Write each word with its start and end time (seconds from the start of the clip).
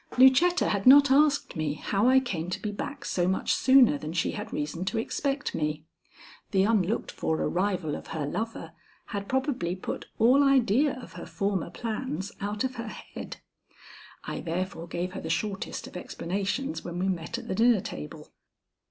Lucetta 0.17 0.69
had 0.69 0.87
not 0.87 1.11
asked 1.11 1.55
me 1.55 1.73
how 1.75 2.09
I 2.09 2.19
came 2.19 2.49
to 2.49 2.59
be 2.59 2.71
back 2.71 3.05
so 3.05 3.27
much 3.27 3.53
sooner 3.53 3.99
than 3.99 4.13
she 4.13 4.31
had 4.31 4.51
reason 4.51 4.83
to 4.85 4.97
expect 4.97 5.53
me. 5.53 5.85
The 6.49 6.63
unlooked 6.63 7.11
for 7.11 7.39
arrival 7.39 7.93
of 7.93 8.07
her 8.07 8.25
lover 8.25 8.71
had 9.13 9.27
probably 9.27 9.75
put 9.75 10.07
all 10.17 10.41
idea 10.43 10.99
of 10.99 11.13
her 11.13 11.27
former 11.27 11.69
plans 11.69 12.31
out 12.41 12.63
of 12.63 12.77
her 12.77 12.87
head. 12.87 13.37
I 14.23 14.39
therefore 14.39 14.87
gave 14.87 15.11
her 15.11 15.21
the 15.21 15.29
shortest 15.29 15.85
of 15.85 15.95
explanations 15.95 16.83
when 16.83 16.97
we 16.97 17.07
met 17.07 17.37
at 17.37 17.47
the 17.47 17.53
dinner 17.53 17.81
table. 17.81 18.33